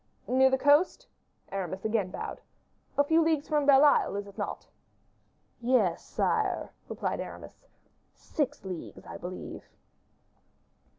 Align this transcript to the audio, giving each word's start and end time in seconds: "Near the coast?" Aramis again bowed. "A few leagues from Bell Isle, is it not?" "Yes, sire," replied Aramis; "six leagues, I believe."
"Near 0.27 0.49
the 0.49 0.57
coast?" 0.57 1.05
Aramis 1.51 1.85
again 1.85 2.09
bowed. 2.09 2.41
"A 2.97 3.03
few 3.03 3.21
leagues 3.21 3.47
from 3.47 3.67
Bell 3.67 3.83
Isle, 3.85 4.15
is 4.15 4.25
it 4.25 4.35
not?" 4.35 4.67
"Yes, 5.61 6.03
sire," 6.03 6.71
replied 6.89 7.19
Aramis; 7.19 7.67
"six 8.15 8.65
leagues, 8.65 9.05
I 9.05 9.17
believe." 9.17 9.61